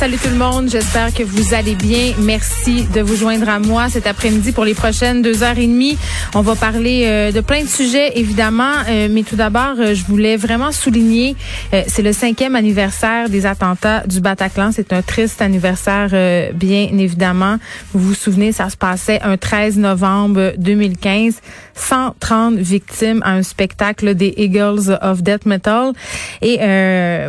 [0.00, 2.14] Salut tout le monde, j'espère que vous allez bien.
[2.20, 5.98] Merci de vous joindre à moi cet après-midi pour les prochaines deux heures et demie.
[6.34, 10.02] On va parler euh, de plein de sujets, évidemment, euh, mais tout d'abord, euh, je
[10.06, 11.36] voulais vraiment souligner,
[11.86, 14.70] c'est le cinquième anniversaire des attentats du Bataclan.
[14.72, 16.08] C'est un triste anniversaire,
[16.54, 17.58] bien évidemment.
[17.92, 21.34] Vous vous souvenez, ça se passait un 13 novembre 2015.
[21.80, 25.92] 130 victimes à un spectacle des Eagles of Death Metal.
[26.42, 26.58] Et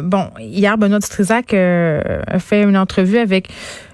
[0.03, 3.49] bon, hier, Benoît Dutrisac a fait une entrevue avec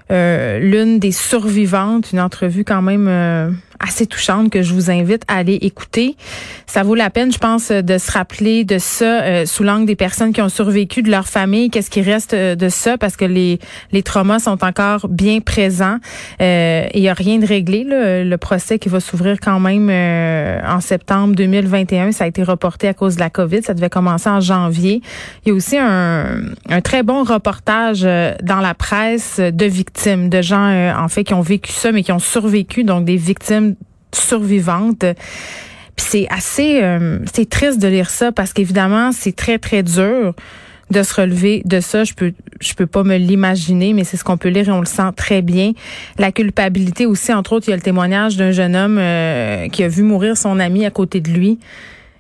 [0.09, 3.49] euh, l'une des survivantes, une entrevue quand même euh,
[3.79, 6.15] assez touchante que je vous invite à aller écouter.
[6.65, 9.95] Ça vaut la peine, je pense, de se rappeler de ça euh, sous l'angle des
[9.95, 13.25] personnes qui ont survécu, de leur famille, qu'est-ce qui reste euh, de ça, parce que
[13.25, 13.59] les,
[13.91, 15.97] les traumas sont encore bien présents.
[16.41, 17.83] Euh, il n'y a rien de réglé.
[17.83, 18.23] Là.
[18.23, 22.93] Le procès qui va s'ouvrir quand même en septembre 2021, ça a été reporté à
[22.93, 23.63] cause de la COVID.
[23.63, 25.01] Ça devait commencer en janvier.
[25.45, 30.41] Il y a aussi un, un très bon reportage dans la presse de victimes, de
[30.41, 33.66] gens en fait qui ont vécu ça, mais qui ont survécu, donc des victimes
[34.13, 35.05] survivante.
[35.95, 40.33] Puis c'est assez, euh, c'est triste de lire ça parce qu'évidemment c'est très très dur
[40.91, 42.03] de se relever de ça.
[42.03, 44.79] Je peux, je peux pas me l'imaginer, mais c'est ce qu'on peut lire et on
[44.79, 45.73] le sent très bien.
[46.17, 49.83] La culpabilité aussi, entre autres, il y a le témoignage d'un jeune homme euh, qui
[49.83, 51.59] a vu mourir son ami à côté de lui.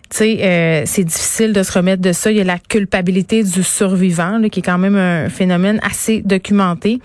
[0.09, 2.31] Tu sais, euh, c'est difficile de se remettre de ça.
[2.31, 6.99] Il y a la culpabilité du survivant, qui est quand même un phénomène assez documenté.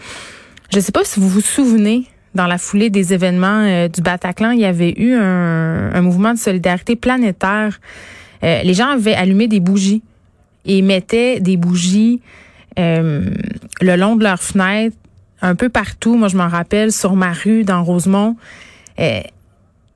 [0.73, 4.51] Je sais pas si vous vous souvenez dans la foulée des événements euh, du Bataclan,
[4.53, 7.81] il y avait eu un, mouvement de solidarité planétaire.
[8.43, 10.03] Euh, les gens avaient allumé des bougies
[10.65, 12.21] et mettaient des bougies
[12.79, 13.31] euh,
[13.81, 14.97] le long de leurs fenêtres,
[15.43, 16.17] un peu partout.
[16.17, 18.37] Moi, je m'en rappelle, sur ma rue, dans Rosemont.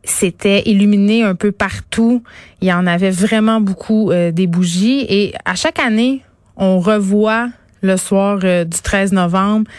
[0.04, 2.22] c'était illuminé un peu partout.
[2.60, 5.06] Il y en avait vraiment beaucoup des bougies.
[5.08, 6.22] Et à chaque année,
[6.56, 7.48] on revoit
[7.82, 9.70] le soir du 13 novembre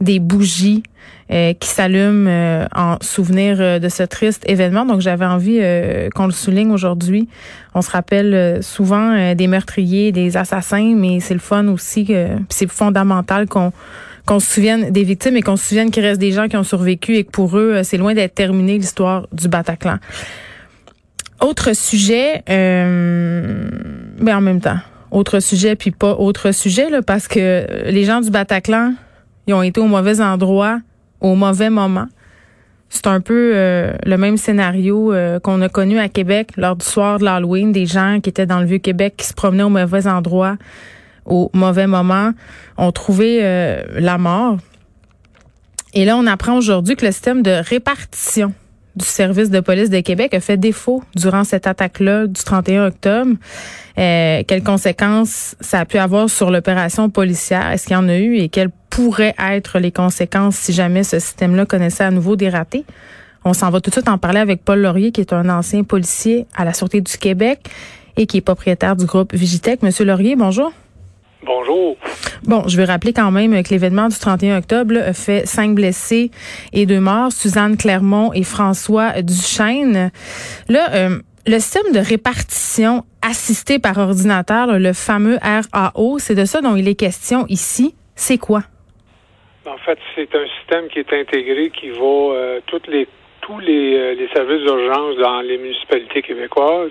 [0.00, 0.82] des bougies
[1.32, 4.84] euh, qui s'allument euh, en souvenir euh, de ce triste événement.
[4.84, 5.60] Donc j'avais envie
[6.14, 7.28] qu'on le souligne aujourd'hui.
[7.74, 12.14] On se rappelle souvent des meurtriers, des assassins, mais c'est le fun aussi
[12.48, 13.72] c'est fondamental qu'on
[14.24, 16.64] qu'on se souvienne des victimes et qu'on se souvienne qu'il reste des gens qui ont
[16.64, 19.98] survécu et que pour eux, c'est loin d'être terminé l'histoire du Bataclan.
[21.40, 23.68] Autre sujet, euh,
[24.20, 24.78] ben en même temps,
[25.10, 28.94] autre sujet puis pas autre sujet là, parce que les gens du Bataclan,
[29.46, 30.80] ils ont été au mauvais endroit
[31.20, 32.06] au mauvais moment.
[32.88, 36.84] C'est un peu euh, le même scénario euh, qu'on a connu à Québec lors du
[36.84, 40.06] soir de l'Halloween, des gens qui étaient dans le Vieux-Québec qui se promenaient au mauvais
[40.06, 40.56] endroit
[41.26, 42.30] au mauvais moment
[42.78, 44.58] ont trouvé euh, la mort.
[45.92, 48.52] Et là, on apprend aujourd'hui que le système de répartition
[48.96, 53.32] du service de police de Québec a fait défaut durant cette attaque-là du 31 octobre.
[53.98, 57.70] Euh, quelles conséquences ça a pu avoir sur l'opération policière?
[57.70, 61.18] Est-ce qu'il y en a eu et quelles pourraient être les conséquences si jamais ce
[61.18, 62.84] système-là connaissait à nouveau des ratés?
[63.44, 65.84] On s'en va tout de suite en parler avec Paul Laurier, qui est un ancien
[65.84, 67.60] policier à la Sûreté du Québec
[68.16, 69.82] et qui est propriétaire du groupe Vigitech.
[69.82, 70.72] Monsieur Laurier, bonjour.
[71.46, 71.96] Bonjour.
[72.42, 76.32] Bon, je vais rappeler quand même que l'événement du 31 octobre a fait cinq blessés
[76.72, 80.10] et deux morts, Suzanne Clermont et François Duchesne.
[80.68, 86.60] Là, euh, le système de répartition assisté par ordinateur, le fameux RAO, c'est de ça
[86.60, 87.94] dont il est question ici.
[88.16, 88.62] C'est quoi?
[89.66, 93.06] En fait, c'est un système qui est intégré qui va euh, toutes les
[93.42, 96.90] tous les, euh, les services d'urgence dans les municipalités québécoises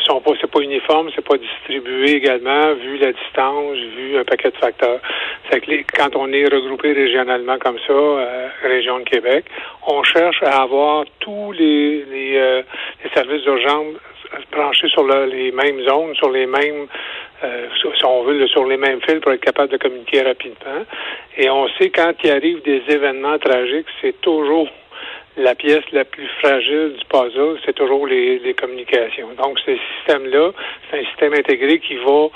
[0.00, 4.50] sont pas, c'est pas uniforme, c'est pas distribué également, vu la distance, vu un paquet
[4.50, 5.00] de facteurs.
[5.50, 9.44] C'est que quand on est regroupé régionalement comme ça, euh, région de Québec,
[9.86, 12.62] on cherche à avoir tous les, les, euh,
[13.04, 13.94] les services d'urgence
[14.50, 16.86] branchés sur les mêmes zones, sur les mêmes,
[17.44, 20.84] euh, si on veut, sur les mêmes fils pour être capable de communiquer rapidement.
[21.36, 24.68] Et on sait quand il arrive des événements tragiques, c'est toujours
[25.36, 29.28] la pièce la plus fragile du puzzle, c'est toujours les, les, communications.
[29.36, 30.52] Donc, ce système-là,
[30.90, 32.28] c'est un système intégré qui va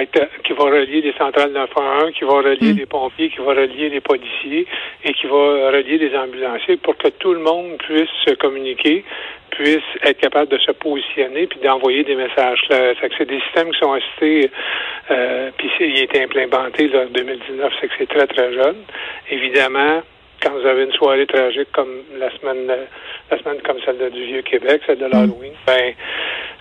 [0.00, 2.76] être, qui va relier les centrales 911, qui va relier mm.
[2.76, 4.66] les pompiers, qui va relier les policiers
[5.04, 9.04] et qui va relier les ambulanciers pour que tout le monde puisse se communiquer,
[9.50, 12.60] puisse être capable de se positionner puis d'envoyer des messages.
[12.68, 14.50] C'est des systèmes qui sont assistés,
[15.10, 18.76] euh, puis il a été implémenté en 2019, c'est que c'est très, très jeune.
[19.30, 20.02] Évidemment,
[20.42, 22.72] quand vous avez une soirée tragique comme la semaine
[23.30, 25.94] la semaine comme celle du Vieux Québec, celle de l'Halloween, ben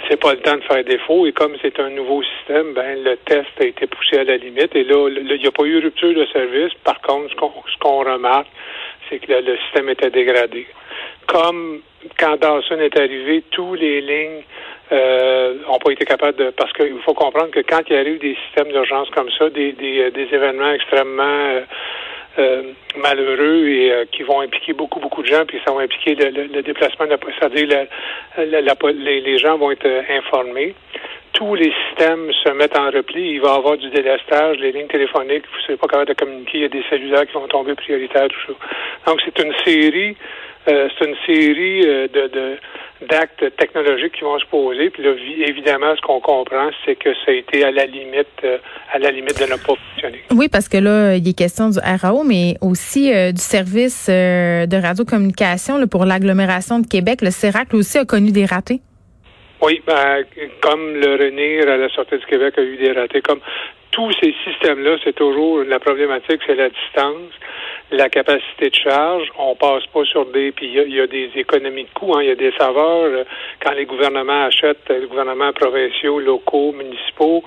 [0.10, 1.26] c'est pas le temps de faire défaut.
[1.26, 4.76] Et comme c'est un nouveau système, ben le test a été poussé à la limite.
[4.76, 6.74] Et là, il n'y a pas eu rupture de service.
[6.84, 8.48] Par contre, ce qu'on remarque,
[9.10, 10.68] c'est que le, système était dégradé.
[11.28, 11.82] Comme
[12.20, 14.44] quand Dawson est arrivé, tous les lignes
[14.92, 18.38] euh, ont pas été capables de parce qu'il faut comprendre que quand il arrive des
[18.46, 21.62] systèmes d'urgence comme ça, des, des, des événements extrêmement euh,
[22.38, 22.64] euh,
[22.98, 26.62] malheureux et euh, qui vont impliquer beaucoup, beaucoup de gens, puis ça va impliquer le,
[26.62, 27.88] déplacement de c'est-à-dire
[28.38, 30.76] les, les, gens vont être euh, informés.
[31.34, 33.32] Tous les systèmes se mettent en repli.
[33.32, 36.14] Il va y avoir du délestage, les lignes téléphoniques, vous ne serez pas capable de
[36.14, 39.12] communiquer, il y a des cellulaires qui vont tomber prioritaires, tout ça.
[39.12, 40.16] Donc, c'est une série
[40.68, 42.58] euh, c'est une série euh, de,
[43.02, 44.90] d'actes technologiques qui vont se poser.
[44.90, 45.12] Puis là,
[45.48, 48.58] évidemment, ce qu'on comprend, c'est que ça a été à la limite, euh,
[48.94, 50.22] à la limite de ne pas fonctionner.
[50.32, 55.86] Oui, parce que là, il est question du RAO, mais aussi du service de radiocommunication
[55.88, 57.22] pour l'agglomération de Québec.
[57.22, 58.82] Le CERAC aussi a connu des ratés.
[59.62, 60.24] Oui, ben,
[60.62, 63.40] comme le RENIR à la sortie du Québec a eu des ratés, comme
[63.92, 67.32] tous ces systèmes-là, c'est toujours la problématique, c'est la distance,
[67.92, 69.28] la capacité de charge.
[69.38, 72.28] On passe pas sur des, puis il y, a des économies de coûts, hein, il
[72.28, 73.06] y a des saveurs.
[73.06, 73.24] Euh,
[73.64, 77.44] quand les gouvernements achètent, les gouvernements provinciaux, locaux, municipaux,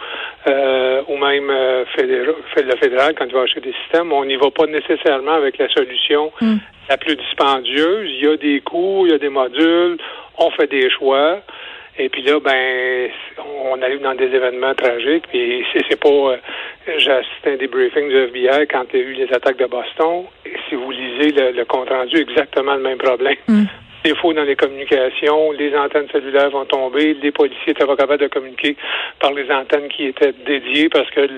[0.46, 4.50] euh, ou même euh, le fédéral, quand il va acheter des systèmes, on n'y va
[4.50, 6.56] pas nécessairement avec la solution hmm.
[6.88, 8.10] la plus dispendieuse.
[8.10, 9.98] Il y a des coûts, il y a des modules,
[10.38, 11.40] on fait des choix.
[11.98, 13.10] Et puis là, ben,
[13.64, 15.24] on arrive dans des événements tragiques.
[15.34, 16.08] Et c'est pas.
[16.08, 16.36] Euh,
[16.96, 19.66] j'ai assisté à un débriefing du FBI quand il y a eu les attaques de
[19.66, 20.24] Boston.
[20.68, 23.36] Si vous lisez le, compte rendu, exactement le même problème.
[23.48, 23.64] Mm.
[24.08, 28.28] Défaut dans les communications, les antennes cellulaires vont tomber, les policiers étaient pas capables de
[28.28, 28.74] communiquer
[29.20, 31.28] par les antennes qui étaient dédiées parce que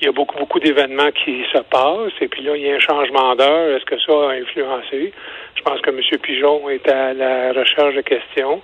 [0.00, 2.18] il y a beaucoup, beaucoup d'événements qui se passent.
[2.22, 3.76] Et puis là, il y a un changement d'heure.
[3.76, 5.12] Est-ce que ça a influencé?
[5.54, 6.00] Je pense que M.
[6.22, 8.62] Pigeon est à la recherche de questions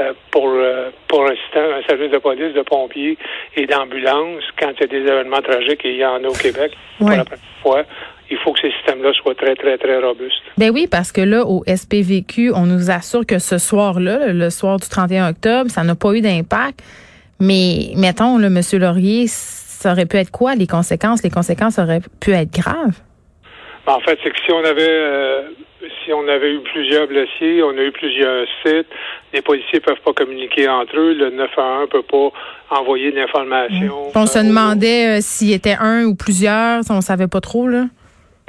[0.00, 3.18] euh, pour, euh, pour un, un, service de police, de pompiers
[3.56, 6.32] et d'ambulance quand il y a des événements tragiques et il y en a au
[6.32, 7.82] Québec pour la première fois.
[8.30, 10.42] Il faut que ces systèmes-là soient très, très, très robustes.
[10.56, 14.78] Ben oui, parce que là, au SPVQ, on nous assure que ce soir-là, le soir
[14.78, 16.80] du 31 octobre, ça n'a pas eu d'impact.
[17.40, 18.60] Mais mettons, là, M.
[18.78, 21.22] Laurier, ça aurait pu être quoi les conséquences?
[21.22, 23.00] Les conséquences auraient pu être graves.
[23.86, 25.42] En fait, c'est que si on avait euh,
[26.04, 28.86] si on avait eu plusieurs blessés, on a eu plusieurs sites,
[29.32, 32.30] les policiers peuvent pas communiquer entre eux, le 911 peut pas
[32.70, 34.10] envoyer d'informations.
[34.14, 37.84] On se demandait euh, s'il y était un ou plusieurs, on savait pas trop là.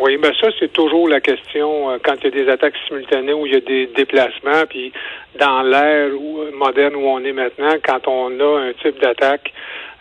[0.02, 3.34] Oui, ben ça, c'est toujours la question euh, quand il y a des attaques simultanées
[3.34, 4.92] où il y a des déplacements, puis
[5.40, 6.10] dans l'ère
[6.54, 9.52] moderne où on est maintenant, quand on a un type d'attaque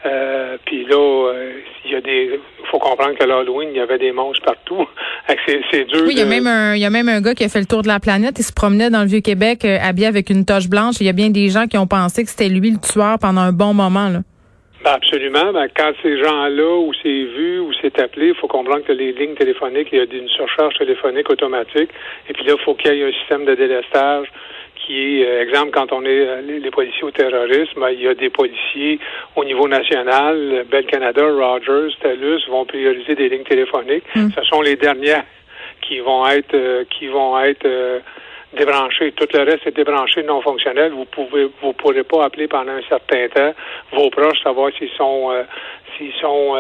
[0.06, 1.52] euh, puis là, euh,
[1.85, 4.87] il y a des, faut comprendre que l'Halloween, il y avait des monstres partout.
[5.47, 6.05] c'est dur.
[6.06, 7.61] Oui, il y a même un, il y a même un gars qui a fait
[7.61, 8.38] le tour de la planète.
[8.38, 10.94] Il se promenait dans le vieux Québec euh, habillé avec une toche blanche.
[11.00, 13.43] Il y a bien des gens qui ont pensé que c'était lui le tueur pendant
[13.43, 14.20] un bon moment là.
[14.82, 15.53] Ben absolument.
[15.53, 19.12] Ben, quand ces gens-là, ou c'est vu, ou c'est appelé, il faut comprendre que les
[19.12, 21.91] lignes téléphoniques, il y a une surcharge téléphonique automatique.
[22.29, 24.29] Et puis là, il faut qu'il y ait un système de délestage
[24.77, 28.15] qui est, euh, exemple, quand on est euh, les, policiers au terrorisme, il y a
[28.15, 28.99] des policiers
[29.37, 34.05] au niveau national, Bell Canada, Rogers, TELUS vont prioriser des lignes téléphoniques.
[34.15, 34.29] Hmm.
[34.35, 35.25] Ce sont les dernières
[35.83, 37.67] qui vont être euh, qui vont être
[38.56, 39.12] débranchées.
[39.12, 40.93] Tout le reste est débranché non fonctionnel.
[40.93, 43.55] Vous pouvez vous pourrez pas appeler pendant un certain temps
[43.93, 45.31] vos proches savoir s'ils sont
[45.97, 46.56] s'ils sont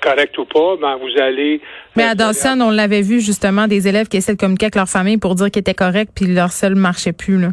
[0.00, 0.76] corrects ou pas.
[0.80, 1.60] Ben vous allez
[1.98, 4.88] mais à Dawson, on l'avait vu justement des élèves qui essaient de communiquer avec leur
[4.88, 7.40] famille pour dire qu'ils étaient corrects, puis leur seul marchait plus.
[7.40, 7.48] Là.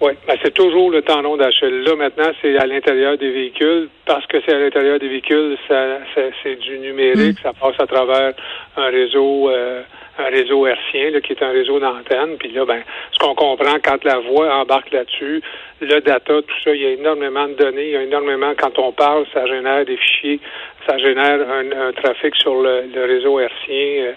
[0.00, 1.82] Oui, ben c'est toujours le temps long d'Achille.
[1.84, 3.88] Là, maintenant, c'est à l'intérieur des véhicules.
[4.04, 5.98] Parce que c'est à l'intérieur des véhicules, ça,
[6.42, 7.42] c'est du numérique, mm.
[7.42, 8.32] ça passe à travers
[8.76, 9.82] un réseau euh,
[10.18, 12.36] un réseau hertzien, qui est un réseau d'antenne.
[12.38, 15.42] Puis là, ben, ce qu'on comprend quand la voix embarque là-dessus,
[15.80, 18.78] le data, tout ça, il y a énormément de données, il y a énormément, quand
[18.78, 20.40] on parle, ça génère des fichiers,
[20.86, 24.04] ça génère un, trafic sur le, réseau hertzien.
[24.04, 24.12] Euh,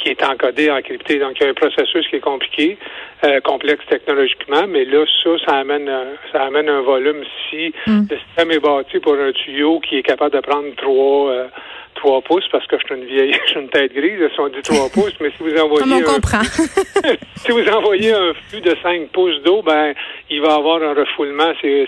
[0.00, 1.18] qui est encodé, encrypté.
[1.18, 2.78] Donc, il y a un processus qui est compliqué,
[3.24, 5.90] euh, complexe technologiquement, mais là, ça, ça amène,
[6.32, 7.22] ça amène un volume.
[7.48, 8.06] Si mm.
[8.10, 11.46] le système est bâti pour un tuyau qui est capable de prendre trois, euh,
[11.94, 14.48] 3 pouces parce que je suis une vieille, je suis une tête grise, elles sont
[14.48, 16.42] dit 3 pouces, mais si vous envoyez on comprend.
[17.36, 19.94] si vous envoyez un flux de 5 pouces d'eau, ben
[20.30, 21.52] il va avoir un refoulement.
[21.60, 21.86] C'est,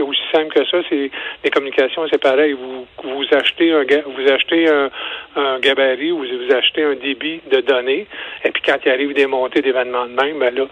[0.00, 0.78] aussi simple que ça.
[0.88, 1.10] C'est
[1.44, 2.52] les communications, c'est pareil.
[2.52, 8.06] Vous, vous achetez un vous achetez un, gabarit ou vous achetez un débit de données,
[8.44, 10.66] et puis quand il arrive des montées d'événements de même, ben là,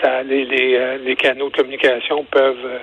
[0.00, 2.78] ça les, les, euh, les canaux de communication peuvent euh,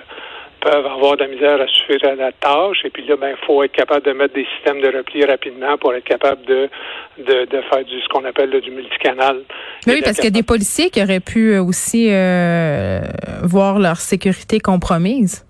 [0.63, 2.79] peuvent avoir de la misère à suffire à la tâche.
[2.85, 5.77] Et puis là, ben, il faut être capable de mettre des systèmes de repli rapidement
[5.77, 6.69] pour être capable de,
[7.17, 9.41] de, de faire du, ce qu'on appelle du multicanal.
[9.87, 13.01] Oui, parce qu'il y a des policiers qui auraient pu aussi euh,
[13.43, 15.45] voir leur sécurité compromise.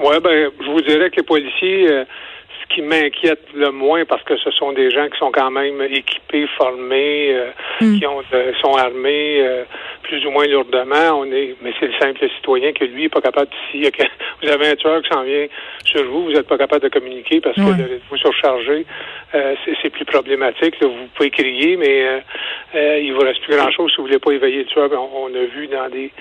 [0.00, 2.04] Oui, ben, je vous dirais que les policiers, euh,
[2.74, 6.46] qui m'inquiète le moins, parce que ce sont des gens qui sont quand même équipés,
[6.56, 7.50] formés, euh,
[7.80, 7.98] hmm.
[7.98, 8.22] qui ont,
[8.60, 9.64] sont armés
[10.02, 11.20] plus ou moins lourdement.
[11.20, 13.48] On est, mais c'est le simple citoyen que lui n'est pas capable.
[13.70, 13.82] Si
[14.42, 15.46] vous avez un tueur qui s'en vient
[15.84, 17.60] sur vous, vous n'êtes pas capable de communiquer parce que
[18.10, 18.86] vous surchargé.
[19.34, 20.76] Euh, c'est plus problématique.
[20.80, 22.20] Vous pouvez crier, mais euh,
[22.74, 24.90] euh, il vous reste plus grand-chose si vous voulez pas éveiller le tueur.
[24.92, 26.12] On, a vu dans des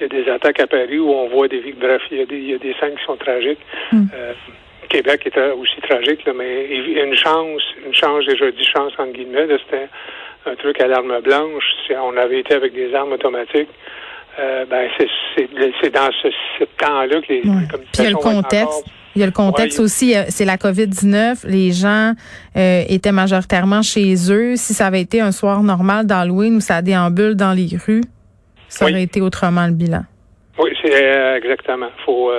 [0.00, 2.26] il y a des attaques à Paris où on voit des bref, il y a
[2.26, 3.60] des, il y a des scènes qui sont tragiques.
[3.92, 4.06] Hmm.
[4.88, 9.46] Québec est aussi tragique, là, mais une chance, une chance, déjà dit chance entre guillemets,
[9.66, 9.88] c'était
[10.46, 11.64] un truc à l'arme blanche.
[11.86, 13.68] Si on avait été avec des armes automatiques,
[14.38, 18.84] euh, ben c'est dans ce, temps-là que les, communications il y a le contexte.
[19.16, 21.46] Il y a le contexte aussi, euh, c'est la COVID-19.
[21.46, 22.14] Les gens
[22.56, 24.56] euh, étaient majoritairement chez eux.
[24.56, 28.02] Si ça avait été un soir normal d'Halloween où ça déambule dans les rues,
[28.68, 30.02] ça aurait été autrement le bilan.
[30.58, 31.90] Oui, c'est exactement.
[32.04, 32.32] Faut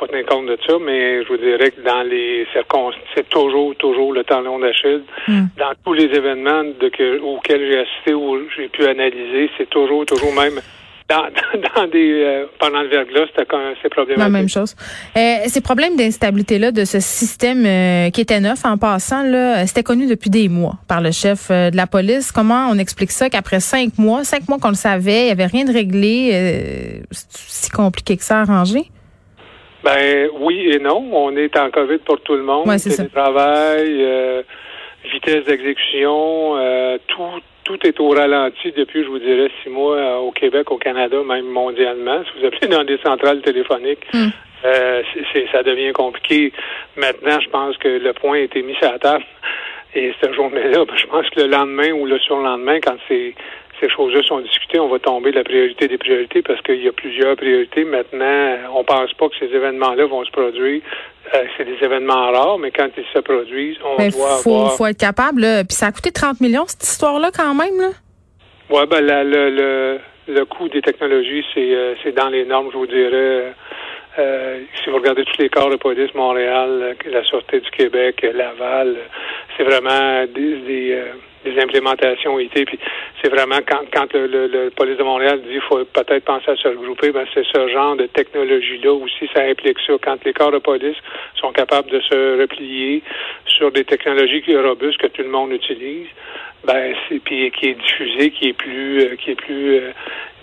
[0.00, 3.74] faut tenir compte de ça, mais je vous dirais que dans les circonstances, c'est toujours,
[3.76, 5.02] toujours le talon d'Achille.
[5.28, 5.44] Hmm.
[5.58, 6.62] Dans tous les événements
[7.22, 10.60] auxquels j'ai assisté ou j'ai pu analyser, c'est toujours, toujours même
[11.10, 11.24] dans,
[11.76, 14.16] dans des euh, pendant le verglas, c'est problématique.
[14.16, 14.74] La même chose.
[15.16, 19.82] Euh, ces problèmes d'instabilité-là de ce système euh, qui était neuf en passant, là, c'était
[19.82, 22.32] connu depuis des mois par le chef de la police.
[22.32, 25.46] Comment on explique ça qu'après cinq mois, cinq mois qu'on le savait, il n'y avait
[25.46, 28.84] rien de réglé, c'est si compliqué que ça à arranger?
[29.82, 31.08] Ben oui et non.
[31.12, 32.68] On est en COVID pour tout le monde.
[32.68, 34.42] Ouais, c'est Télétravail, euh,
[35.04, 40.16] vitesse d'exécution, euh, tout tout est au ralenti depuis, je vous dirais, six mois euh,
[40.16, 42.22] au Québec, au Canada, même mondialement.
[42.24, 44.28] Si vous appelez dans des centrales téléphoniques, hmm.
[44.64, 46.52] euh, c'est, ça devient compliqué.
[46.96, 49.24] Maintenant, je pense que le point a été mis sur la table.
[49.94, 53.34] Et cette journée-là, je pense que le lendemain ou le surlendemain, quand c'est
[53.80, 56.88] ces choses-là sont discutées, on va tomber de la priorité des priorités parce qu'il y
[56.88, 57.84] a plusieurs priorités.
[57.84, 60.82] Maintenant, on pense pas que ces événements-là vont se produire.
[61.34, 64.76] Euh, c'est des événements rares, mais quand ils se produisent, on ben, doit faut, avoir...
[64.76, 65.42] faut être capable.
[65.66, 67.78] Puis ça a coûté 30 millions, cette histoire-là, quand même.
[67.78, 67.90] Là.
[68.68, 72.76] Oui, ben, le, le, le coût des technologies, c'est, euh, c'est dans les normes, je
[72.76, 73.54] vous dirais.
[74.18, 78.96] Euh, si vous regardez tous les corps de police, Montréal, la Sûreté du Québec, Laval,
[79.56, 81.02] c'est vraiment des, des
[81.44, 82.52] des implémentations IT.
[82.66, 82.78] Puis
[83.22, 86.56] c'est vraiment quand, quand le, le, police de Montréal dit qu'il faut peut-être penser à
[86.56, 89.94] se regrouper, ben c'est ce genre de technologie-là aussi, ça implique ça.
[90.02, 90.96] Quand les corps de police
[91.36, 93.02] sont capables de se replier
[93.46, 96.08] sur des technologies robustes que tout le monde utilise,
[96.64, 99.92] ben c'est puis qui est diffusé, qui est plus euh, qui est plus euh,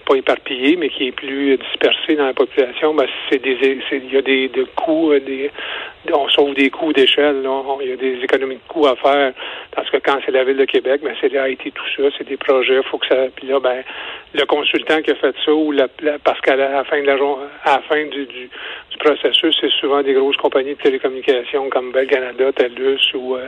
[0.07, 4.17] pas éparpillé, mais qui est plus dispersé dans la population, ben c'est des il y
[4.17, 5.51] a des, coûts, euh, des
[6.13, 7.43] on sauve des coûts d'échelle,
[7.81, 9.33] il y a des économies de coûts à faire.
[9.75, 12.37] Parce que quand c'est la ville de Québec, ben c'est l'IT, tout ça, c'est des
[12.37, 13.27] projets, faut que ça.
[13.35, 13.83] Puis là, ben
[14.33, 15.87] le consultant qui a fait ça, ou la,
[16.23, 17.15] parce qu'à la, fin de la
[17.65, 18.49] à la fin du, du,
[18.99, 23.47] processus, c'est souvent des grosses compagnies de télécommunications comme Bell Canada, TELUS ou, euh,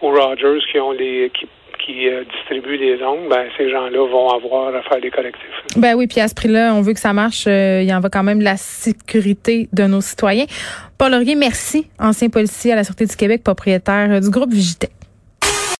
[0.00, 1.48] ou Rogers qui ont les qui
[1.84, 5.42] qui euh, distribuent les ondes, ben, ces gens-là vont avoir à faire des correctifs.
[5.76, 7.46] Ben oui, puis à ce prix-là, on veut que ça marche.
[7.46, 10.46] Euh, il y en va quand même de la sécurité de nos citoyens.
[10.98, 14.90] Paul Laurier, merci, ancien policier à la Sûreté du Québec, propriétaire du groupe Vigitech.